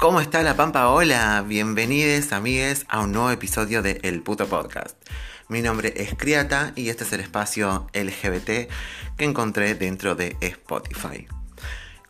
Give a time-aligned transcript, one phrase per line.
[0.00, 0.88] ¿Cómo está la Pampa?
[0.88, 4.96] Hola, bienvenidos amigues a un nuevo episodio de El Puto Podcast.
[5.50, 8.70] Mi nombre es Criata y este es el espacio LGBT
[9.18, 11.26] que encontré dentro de Spotify.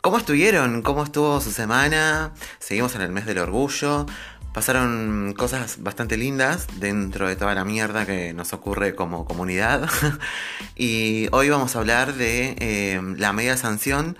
[0.02, 0.82] ¿Cómo estuvieron?
[0.82, 2.32] ¿Cómo estuvo su semana?
[2.60, 4.06] Seguimos en el mes del orgullo.
[4.54, 9.90] Pasaron cosas bastante lindas dentro de toda la mierda que nos ocurre como comunidad.
[10.76, 14.16] y hoy vamos a hablar de eh, la media sanción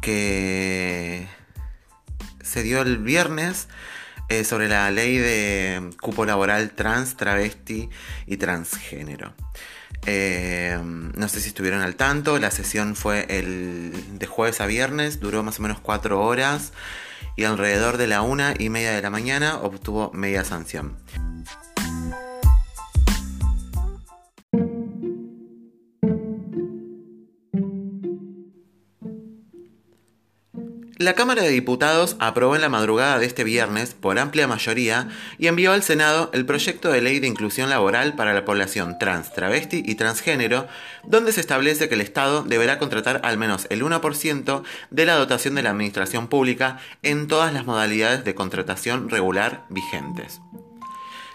[0.00, 1.28] que
[2.48, 3.68] se dio el viernes
[4.28, 7.88] eh, sobre la ley de cupo laboral trans, travesti
[8.26, 9.32] y transgénero.
[10.06, 15.20] Eh, no sé si estuvieron al tanto, la sesión fue el de jueves a viernes,
[15.20, 16.72] duró más o menos cuatro horas
[17.36, 20.96] y alrededor de la una y media de la mañana obtuvo media sanción.
[30.98, 35.46] La Cámara de Diputados aprobó en la madrugada de este viernes, por amplia mayoría, y
[35.46, 39.84] envió al Senado el proyecto de ley de inclusión laboral para la población trans, travesti
[39.86, 40.66] y transgénero,
[41.04, 45.54] donde se establece que el Estado deberá contratar al menos el 1% de la dotación
[45.54, 50.40] de la administración pública en todas las modalidades de contratación regular vigentes.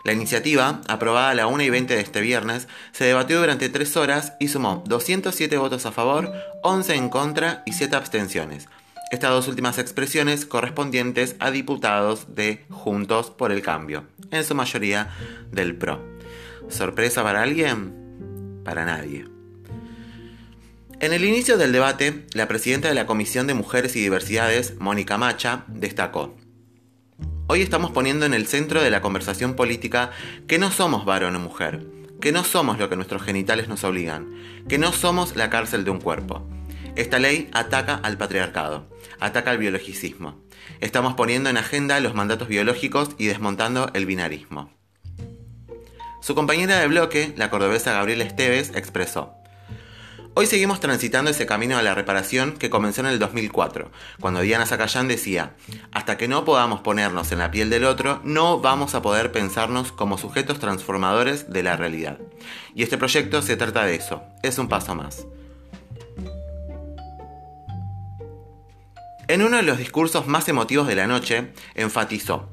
[0.03, 3.95] La iniciativa, aprobada a la 1 y 20 de este viernes, se debatió durante tres
[3.95, 8.67] horas y sumó 207 votos a favor, 11 en contra y 7 abstenciones,
[9.13, 15.15] estas dos últimas expresiones correspondientes a diputados de Juntos por el Cambio, en su mayoría
[15.51, 16.03] del PRO.
[16.67, 18.61] ¿Sorpresa para alguien?
[18.65, 19.25] Para nadie.
[20.99, 25.19] En el inicio del debate, la presidenta de la Comisión de Mujeres y Diversidades, Mónica
[25.19, 26.35] Macha, destacó,
[27.45, 30.09] Hoy estamos poniendo en el centro de la conversación política
[30.47, 31.85] que no somos varón o mujer,
[32.19, 34.33] que no somos lo que nuestros genitales nos obligan,
[34.67, 36.47] que no somos la cárcel de un cuerpo.
[36.95, 38.87] Esta ley ataca al patriarcado,
[39.19, 40.43] ataca al biologicismo.
[40.79, 44.71] Estamos poniendo en agenda los mandatos biológicos y desmontando el binarismo.
[46.21, 49.33] Su compañera de bloque, la cordobesa Gabriela Esteves, expresó,
[50.35, 54.65] Hoy seguimos transitando ese camino a la reparación que comenzó en el 2004, cuando Diana
[54.65, 55.55] Zacayán decía,
[55.91, 59.91] hasta que no podamos ponernos en la piel del otro, no vamos a poder pensarnos
[59.91, 62.19] como sujetos transformadores de la realidad.
[62.73, 65.27] Y este proyecto se trata de eso, es un paso más.
[69.33, 72.51] En uno de los discursos más emotivos de la noche, enfatizó,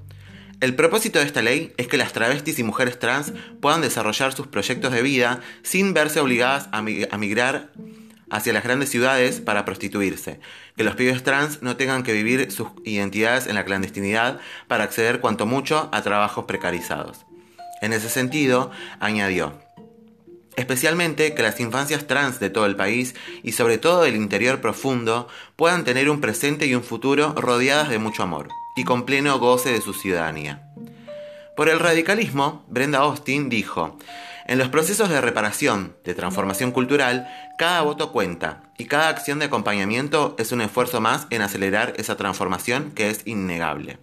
[0.63, 4.47] el propósito de esta ley es que las travestis y mujeres trans puedan desarrollar sus
[4.47, 7.71] proyectos de vida sin verse obligadas a, migrar
[8.31, 10.41] hacia las grandes ciudades para prostituirse,
[10.75, 15.21] que los pibes trans no tengan que vivir sus identidades en la clandestinidad para acceder
[15.21, 17.27] cuanto mucho a trabajos precarizados.
[17.83, 18.71] En ese sentido,
[19.01, 19.61] añadió,
[20.61, 25.27] Especialmente que las infancias trans de todo el país y sobre todo del interior profundo
[25.57, 29.73] puedan tener un presente y un futuro rodeadas de mucho amor y con pleno goce
[29.73, 30.71] de su ciudadanía.
[31.57, 33.97] Por el radicalismo, Brenda Austin dijo,
[34.47, 39.47] en los procesos de reparación, de transformación cultural, cada voto cuenta y cada acción de
[39.47, 43.99] acompañamiento es un esfuerzo más en acelerar esa transformación que es innegable.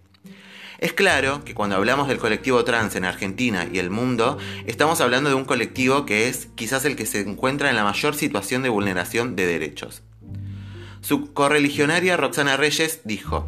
[0.79, 5.29] Es claro que cuando hablamos del colectivo trans en Argentina y el mundo, estamos hablando
[5.29, 8.69] de un colectivo que es quizás el que se encuentra en la mayor situación de
[8.69, 10.03] vulneración de derechos.
[11.01, 13.47] Su correligionaria Roxana Reyes dijo,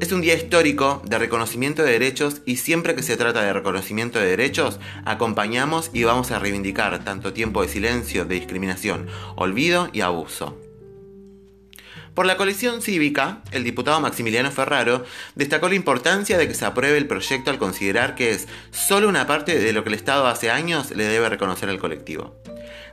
[0.00, 4.20] es un día histórico de reconocimiento de derechos y siempre que se trata de reconocimiento
[4.20, 10.02] de derechos, acompañamos y vamos a reivindicar tanto tiempo de silencio, de discriminación, olvido y
[10.02, 10.56] abuso.
[12.18, 15.04] Por la coalición cívica, el diputado Maximiliano Ferraro
[15.36, 19.28] destacó la importancia de que se apruebe el proyecto al considerar que es solo una
[19.28, 22.34] parte de lo que el Estado hace años le debe reconocer al colectivo.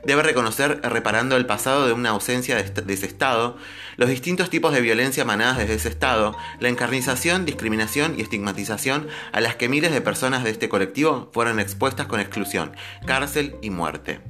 [0.04, 3.56] Debe reconocer, reparando el pasado de una ausencia de, ese Estado,
[3.96, 9.40] los distintos tipos de violencia emanadas desde ese Estado, la encarnización, discriminación y estigmatización a
[9.40, 12.76] las que miles de personas de este colectivo fueron expuestas con exclusión,
[13.06, 14.20] cárcel y muerte.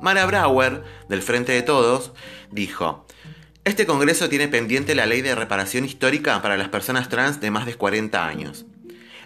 [0.00, 2.12] Mara Brauer, del Frente de Todos,
[2.50, 3.05] dijo,
[3.66, 7.66] este Congreso tiene pendiente la ley de reparación histórica para las personas trans de más
[7.66, 8.64] de 40 años.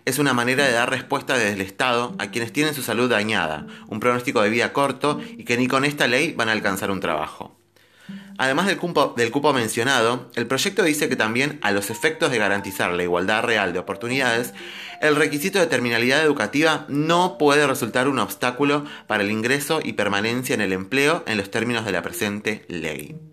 [0.06, 3.66] Es una manera de dar respuesta desde el Estado a quienes tienen su salud dañada,
[3.88, 7.00] un pronóstico de vida corto y que ni con esta ley van a alcanzar un
[7.00, 7.54] trabajo.
[8.38, 13.02] Además del cupo, mencionado, el proyecto dice que también a los efectos de garantizar la
[13.02, 14.54] igualdad real de oportunidades,
[15.02, 20.54] el requisito de terminalidad educativa no puede resultar un obstáculo para el ingreso y permanencia
[20.54, 23.29] en el empleo en los términos de la presente ley.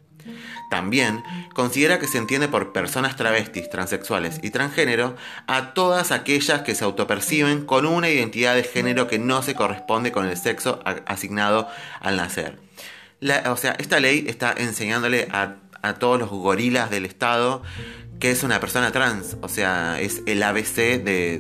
[0.70, 1.24] También
[1.54, 5.16] considera que se entiende por personas travestis, transexuales y transgénero
[5.48, 10.12] a todas aquellas que se autoperciben con una identidad de género que no se corresponde
[10.12, 11.68] con el sexo asignado
[12.02, 12.60] al nacer.
[13.50, 15.56] o sea, esta ley está enseñándole a,
[16.00, 17.64] todos los gorilas del Estado
[18.20, 21.40] que es una persona trans, o sea, es el ABC de,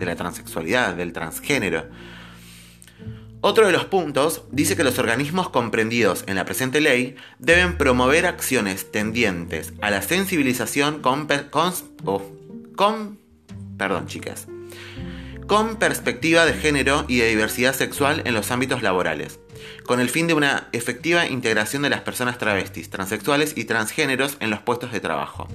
[0.00, 1.84] de la transexualidad, del transgénero.
[3.42, 8.26] Otro de los puntos dice que los organismos comprendidos en la presente ley deben promover
[8.26, 11.26] acciones tendientes a la sensibilización con,
[13.78, 14.46] perdón chicas,
[15.46, 19.40] con perspectiva de género y de diversidad sexual en los ámbitos laborales,
[19.86, 24.50] con el fin de una efectiva integración de las personas travestis, transexuales y transgéneros en
[24.50, 25.48] los puestos de trabajo.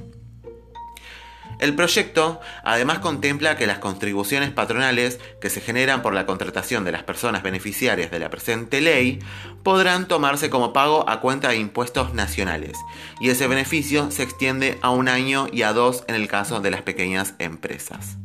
[1.60, 6.92] El proyecto además contempla que las contribuciones patronales que se generan por la contratación de
[6.92, 9.20] las personas beneficiarias de la presente ley
[9.64, 12.78] podrán tomarse como pago a cuenta de impuestos nacionales
[13.20, 16.72] y ese beneficio se extiende a un año y a dos en el caso de
[16.72, 18.18] las pequeñas empresas.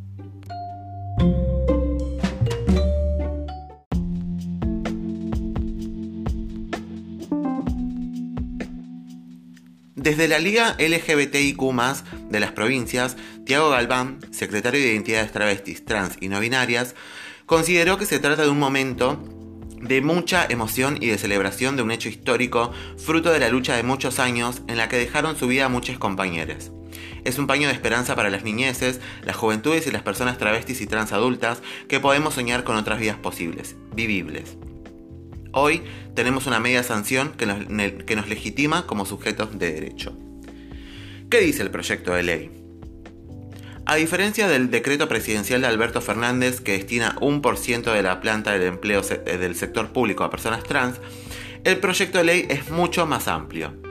[10.10, 11.60] Desde la Liga LGBTIQ
[12.30, 13.16] de las provincias,
[13.46, 16.96] Tiago Galván, secretario de Identidades Travestis, Trans y No Binarias,
[17.46, 19.22] consideró que se trata de un momento
[19.80, 23.84] de mucha emoción y de celebración de un hecho histórico, fruto de la lucha de
[23.84, 26.72] muchos años en la que dejaron su vida muchos compañeros.
[27.22, 30.88] Es un paño de esperanza para las niñeces, las juventudes y las personas travestis y
[30.88, 34.56] trans adultas que podemos soñar con otras vidas posibles, vivibles.
[35.52, 35.82] Hoy
[36.14, 40.16] tenemos una media sanción que nos, legitima como sujetos de derecho.
[41.28, 42.50] ¿Qué dice el proyecto de ley?
[43.86, 48.20] A diferencia del decreto presidencial de Alberto Fernández que destina un por ciento de la
[48.20, 51.00] planta del empleo del sector público a personas trans,
[51.64, 53.89] el proyecto de ley es mucho más amplio.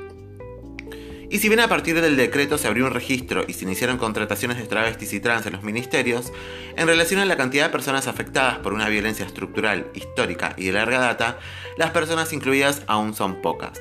[1.31, 4.58] Y si bien a partir del decreto se abrió un registro y se iniciaron contrataciones
[4.58, 6.34] de travestis y trans en los ministerios,
[6.76, 10.72] en relación a la cantidad de personas afectadas por una violencia estructural, histórica y de
[10.72, 11.38] larga data,
[11.78, 13.80] las personas incluidas aún son pocas.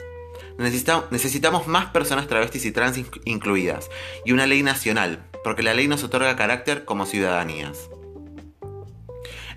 [0.58, 3.88] necesitamos más personas travestis y trans incluidas
[4.26, 7.88] y una ley nacional, porque la ley nos otorga carácter como ciudadanías.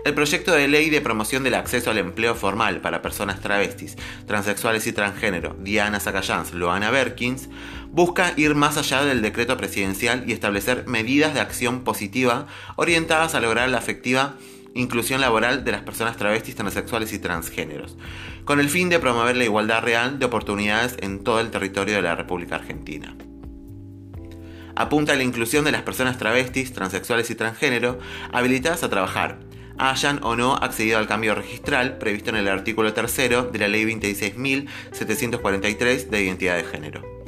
[0.04, 3.96] El proyecto de ley de promoción del acceso al empleo formal para personas travestis,
[4.26, 7.48] transexuales y transgénero, Diana Zacayans, Loana Berkins,
[7.92, 13.40] busca ir más allá del decreto presidencial y establecer medidas de acción positiva orientadas a
[13.40, 14.34] lograr la efectiva
[14.74, 17.96] inclusión laboral de las personas travestis, transexuales y transgéneros,
[18.44, 22.02] con el fin de promover la igualdad real de oportunidades en todo el territorio de
[22.02, 23.14] la República Argentina.
[24.74, 28.00] Apunta a la inclusión de las personas travestis, transexuales y transgénero
[28.32, 29.38] habilitadas a trabajar,
[29.78, 33.16] hayan o no accedido al cambio registral previsto en el artículo 3
[33.52, 37.22] de la Ley 26.743 de Identidad de Género.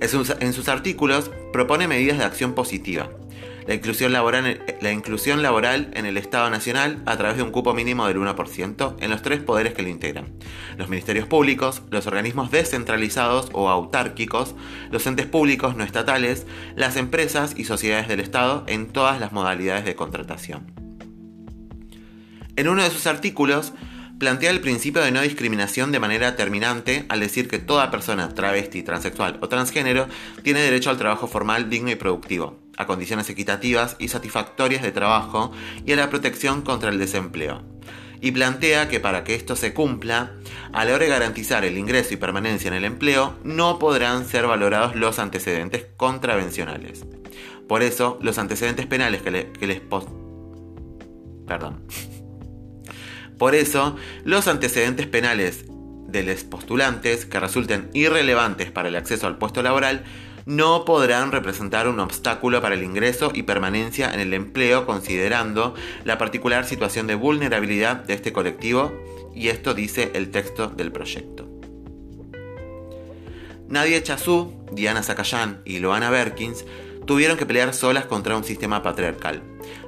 [0.00, 3.10] En sus, artículos propone medidas de acción positiva,
[3.66, 7.74] la inclusión, laboral, la inclusión laboral en el Estado Nacional a través de un cupo
[7.74, 10.32] mínimo del 1% en los tres poderes que lo integran.
[10.78, 14.54] Los ministerios públicos, los organismos descentralizados o autárquicos,
[14.90, 16.46] los entes públicos no estatales,
[16.76, 20.79] las empresas y sociedades del Estado en todas las modalidades de contratación.
[22.60, 23.72] En uno de sus artículos,
[24.18, 28.82] plantea el principio de no discriminación de manera terminante al decir que toda persona travesti,
[28.82, 30.08] transexual o transgénero
[30.42, 35.52] tiene derecho al trabajo formal digno y productivo, a condiciones equitativas y satisfactorias de trabajo
[35.86, 37.62] y a la protección contra el desempleo.
[38.20, 40.32] Y plantea que para que esto se cumpla,
[40.74, 44.46] a la hora de garantizar el ingreso y permanencia en el empleo, no podrán ser
[44.46, 47.06] valorados los antecedentes contravencionales.
[47.66, 49.80] Por eso, los antecedentes penales que, que les...
[51.46, 51.86] Perdón.
[53.40, 55.64] Por eso, los antecedentes penales
[56.08, 60.04] de los postulantes que resulten irrelevantes para el acceso al puesto laboral
[60.44, 66.18] no podrán representar un obstáculo para el ingreso y permanencia en el empleo considerando la
[66.18, 68.92] particular situación de vulnerabilidad de este colectivo
[69.34, 71.48] y esto dice el texto del proyecto.
[73.68, 76.66] Nadia Chazú, Diana Zacayán y Loana Berkins
[77.10, 79.42] tuvieron que pelear solas contra un sistema patriarcal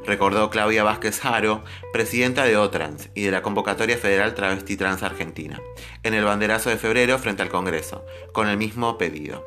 [0.04, 1.62] recordó Claudia Vázquez Jaro,
[1.92, 5.60] presidenta de OTRANS y de la Convocatoria Federal Travesti Trans Argentina,
[6.02, 9.46] en el banderazo de febrero frente al Congreso, con el mismo pedido.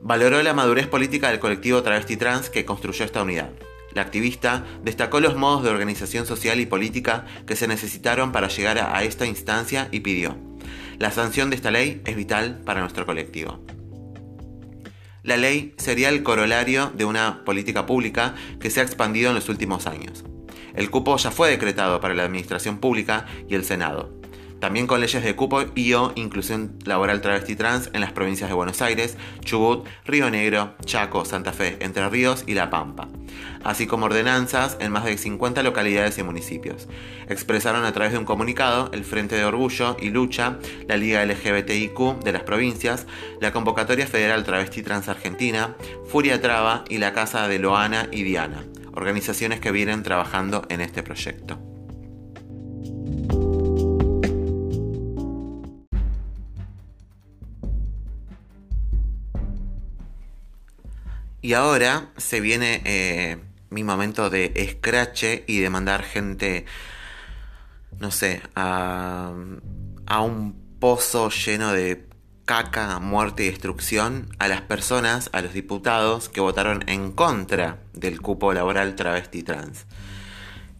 [0.00, 3.50] Valoró la madurez política del colectivo travesti trans que construyó esta unidad.
[3.94, 8.78] La activista destacó los modos de organización social y política que se necesitaron para llegar
[8.78, 10.36] a esta instancia y pidió,
[10.98, 13.60] la sanción de esta ley es vital para nuestro colectivo.
[15.28, 19.50] La ley sería el corolario de una política pública que se ha expandido en los
[19.50, 20.24] últimos años.
[20.74, 24.10] El cupo ya fue decretado para la administración pública y el Senado.
[24.60, 28.54] También con leyes de cupo y o inclusión laboral travesti trans en las provincias de
[28.54, 33.08] Buenos Aires, Chubut, Río Negro, Chaco, Santa Fe, Entre Ríos y La Pampa,
[33.64, 36.88] así como ordenanzas en más de 50 localidades y municipios.
[37.28, 42.22] Expresaron a través de un comunicado el Frente de Orgullo y Lucha, la Liga LGBTIQ
[42.24, 43.06] de las provincias,
[43.40, 48.64] la Convocatoria Federal Travesti Trans Argentina, Furia Traba y la Casa de Loana y Diana,
[48.94, 51.67] organizaciones que vienen trabajando en este proyecto.
[61.40, 63.38] Y ahora se viene eh,
[63.70, 66.64] mi momento de escrache y de mandar gente,
[67.98, 69.32] no sé, a,
[70.20, 72.08] un pozo lleno de
[72.44, 78.20] caca, muerte y destrucción a las personas, a los diputados que votaron en contra del
[78.20, 79.86] cupo laboral travesti trans.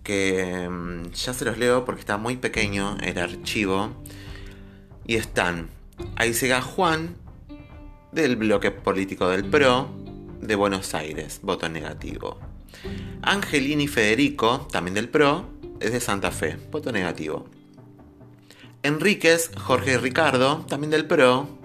[0.02, 3.92] Que mm, ya se los leo porque está muy pequeño el archivo.
[5.06, 5.68] Y están
[6.16, 7.16] Aisega Juan,
[8.12, 9.90] del bloque político del PRO,
[10.40, 12.38] de Buenos Aires, voto negativo.
[13.22, 15.46] Angelini Federico, también del PRO,
[15.80, 17.46] es de Santa Fe, voto negativo.
[18.82, 21.58] Enríquez Jorge Ricardo, también del PRO,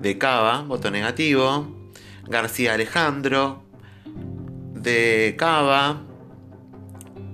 [0.00, 1.66] de Cava, voto negativo.
[2.26, 3.62] García Alejandro,
[4.74, 6.02] de Cava.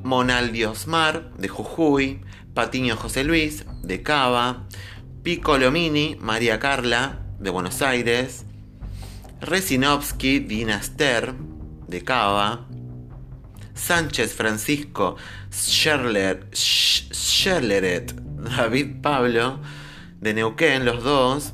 [0.02, 2.20] Monaldi Osmar, de Jujuy.
[2.54, 4.66] Patiño José Luis, de Cava.
[5.22, 8.43] Piccolomini María Carla, de Buenos Aires.
[9.44, 11.34] Resinovsky Dinaster,
[11.86, 12.66] de Cava.
[13.74, 15.16] Sánchez Francisco
[15.52, 19.58] Scherler, Scherleret, David Pablo,
[20.20, 21.52] de Neuquén, los dos.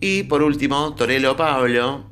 [0.00, 2.04] Y por último, Torelo Pablo,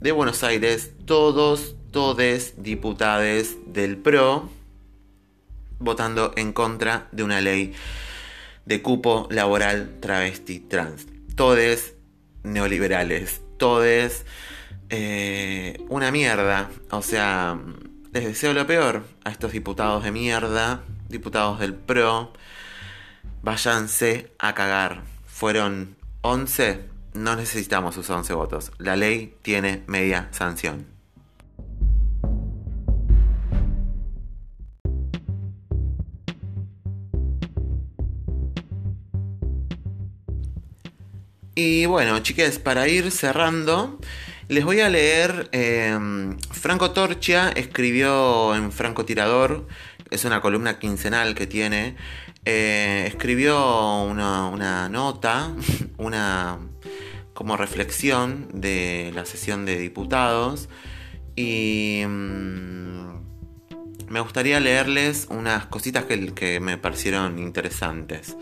[0.00, 4.48] de Buenos Aires, todos, todes diputades del PRO,
[5.78, 7.74] votando en contra de una ley
[8.64, 11.06] de cupo laboral travesti trans.
[11.34, 11.96] Todes
[12.44, 14.24] neoliberales, todes
[14.88, 16.70] eh, una mierda.
[16.90, 17.58] O sea,
[18.12, 22.32] les deseo lo peor a estos diputados de mierda, diputados del PRO.
[23.42, 25.02] Váyanse a cagar.
[25.26, 26.84] Fueron 11.
[27.14, 28.72] No necesitamos sus 11 votos.
[28.78, 30.97] La ley tiene media sanción.
[41.60, 43.98] Y bueno, chiques, para ir cerrando,
[44.46, 45.48] les voy a leer.
[45.50, 49.66] Em, Franco Torchia escribió en Franco Tirador,
[50.08, 51.96] es una columna quincenal que tiene.
[52.44, 55.52] Eh, escribió una, nota,
[55.96, 56.60] una
[57.34, 60.68] como reflexión de la sesión de diputados.
[61.34, 63.18] Y mm,
[64.06, 68.36] me gustaría leerles unas cositas que, que me parecieron interesantes.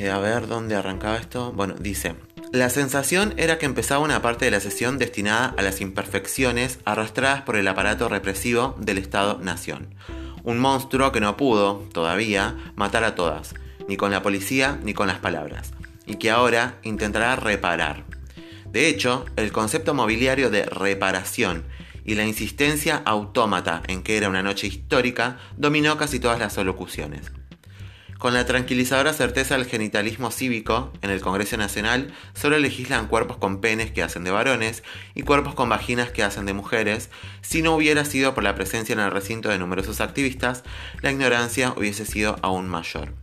[0.00, 1.52] Eh, a ver dónde arrancaba esto.
[1.52, 2.14] Bueno, dice.
[2.52, 7.42] La sensación era que empezaba una parte de la sesión destinada a las imperfecciones arrastradas
[7.42, 9.94] por el aparato represivo del Estado-Nación.
[10.42, 13.54] Un monstruo que no pudo, todavía, matar a todas,
[13.88, 15.72] ni con la policía ni con las palabras,
[16.06, 18.04] y que ahora intentará reparar.
[18.72, 21.64] De hecho, el concepto mobiliario de reparación
[22.06, 27.30] y la insistencia autómata en que era una noche histórica dominó casi todas las alocuciones.
[28.20, 33.62] Con la tranquilizadora certeza del genitalismo cívico, en el Congreso Nacional solo legislan cuerpos con
[33.62, 34.82] penes que hacen de varones
[35.14, 37.08] y cuerpos con vaginas que hacen de mujeres.
[37.40, 40.64] Si no hubiera sido por la presencia en el recinto de numerosos activistas,
[41.00, 43.14] la ignorancia hubiese sido aún mayor.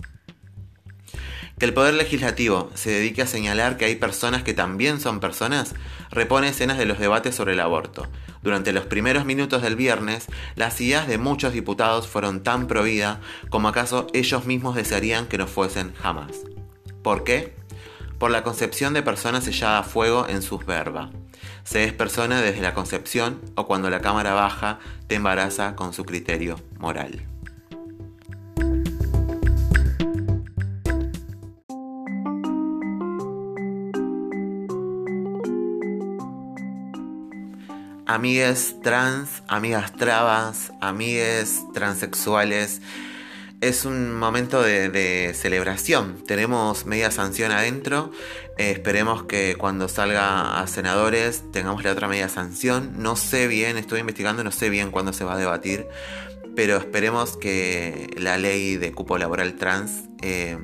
[1.59, 5.73] Que el Poder Legislativo se dedique a señalar que hay personas que también son personas
[6.11, 8.07] repone escenas de los debates sobre el aborto.
[8.43, 13.21] Durante los primeros minutos del viernes, las ideas de muchos diputados fueron tan pro vida
[13.49, 16.31] como acaso ellos mismos desearían que no fuesen jamás.
[17.01, 17.55] ¿Por qué?
[18.19, 21.09] Por la concepción de persona sellada a fuego en sus verbas.
[21.63, 26.05] Se es persona desde la concepción o cuando la cámara baja te embaraza con su
[26.05, 27.25] criterio moral.
[38.07, 42.81] Amigues trans, amigas trabas, amigues transexuales.
[43.59, 46.23] Es un momento de, celebración.
[46.25, 48.11] Tenemos media sanción adentro.
[48.57, 52.93] Eh, esperemos que cuando salga a senadores tengamos la otra media sanción.
[52.97, 55.87] No sé bien, estoy investigando, no sé bien cuándo se va a debatir.
[56.55, 60.57] Pero esperemos que la ley de cupo laboral trans, eh,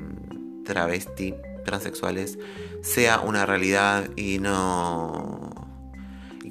[0.64, 1.34] travesti,
[1.64, 2.38] transexuales,
[2.82, 5.73] sea una realidad y no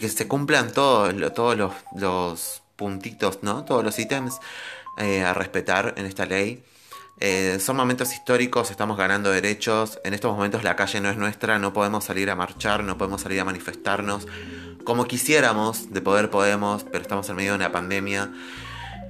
[0.04, 1.58] que se cumplan todos, todos
[1.96, 3.64] los, puntitos, ¿no?
[3.64, 4.40] Todos los ítems
[4.98, 6.62] eh, a respetar en esta ley.
[7.22, 10.02] Eh, son momentos históricos, estamos ganando derechos.
[10.04, 13.22] En estos momentos la calle no es nuestra, no podemos salir a marchar, no podemos
[13.22, 14.28] salir a manifestarnos
[14.84, 15.94] como quisiéramos.
[15.94, 18.30] De poder podemos, pero estamos en medio de una pandemia.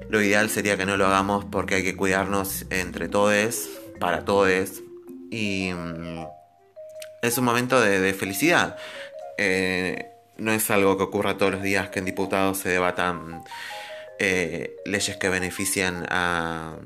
[0.09, 3.67] Lo ideal sería que no lo hagamos porque hay que cuidarnos entre todos,
[3.99, 4.83] para todos.
[5.31, 6.27] Y mm,
[7.23, 8.77] es un momento de, felicidad.
[9.39, 13.43] Eh, no es algo que ocurra todos los días que en diputados se debatan
[14.19, 16.77] eh, leyes que benefician a,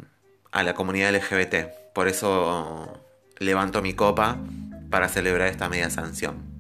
[0.54, 1.94] la comunidad LGBT.
[1.94, 3.00] Por eso
[3.38, 4.38] levanto mi copa
[4.90, 6.58] para celebrar esta media sanción.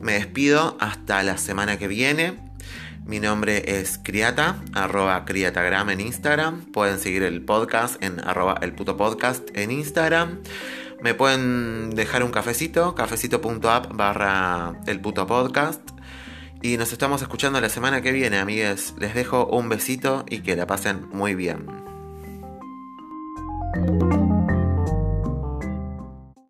[0.00, 2.38] Me despido hasta la semana que viene.
[3.04, 6.66] Mi nombre es Criata, arroba Criatagram en Instagram.
[6.72, 10.42] Pueden seguir el podcast en arroba el puto podcast en Instagram.
[11.02, 15.80] Me pueden dejar un cafecito, cafecito.app barra el puto podcast.
[16.64, 18.94] Y nos estamos escuchando la semana que viene, amigues.
[18.96, 21.66] Les dejo un besito y que la pasen muy bien.